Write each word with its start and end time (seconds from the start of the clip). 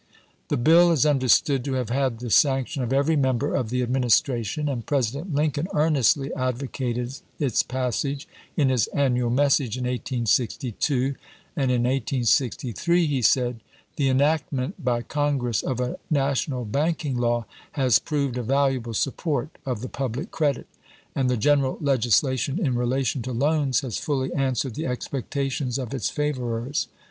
The 0.47 0.57
bill 0.57 0.89
is 0.91 1.05
understood 1.05 1.63
to 1.63 1.73
have 1.73 1.91
had 1.91 2.17
the 2.17 2.31
sanction 2.31 2.81
of 2.81 2.91
every 2.91 3.15
member 3.15 3.53
of 3.55 3.69
the 3.69 3.83
Administration, 3.83 4.67
and 4.67 4.83
Presi 4.83 5.13
dent 5.13 5.35
Lincoln 5.35 5.67
earnestly 5.75 6.33
advocated 6.33 7.19
its 7.37 7.61
passage 7.61 8.27
in 8.57 8.69
his 8.69 8.87
annual 8.87 9.29
message 9.29 9.77
in 9.77 9.83
1862; 9.83 11.13
and 11.55 11.69
in 11.69 11.83
1863 11.83 13.05
he 13.05 13.21
said: 13.21 13.59
The 13.97 14.09
enactment 14.09 14.83
by 14.83 15.03
Congress 15.03 15.61
of 15.61 15.79
a 15.79 15.99
national 16.09 16.65
banking 16.65 17.17
law 17.19 17.45
has 17.73 17.99
proved 17.99 18.39
a 18.39 18.41
valuable 18.41 18.95
support 18.95 19.51
of 19.67 19.81
the 19.81 19.87
public 19.87 20.31
credit, 20.31 20.65
and 21.13 21.29
the 21.29 21.37
general 21.37 21.77
legislation 21.79 22.57
in 22.57 22.73
relation 22.75 23.21
to 23.21 23.31
loans 23.31 23.81
has 23.81 23.99
fully 23.99 24.33
answered 24.33 24.73
the 24.73 24.87
expectations 24.87 25.77
of 25.77 25.93
its 25.93 26.09
favorers. 26.09 26.87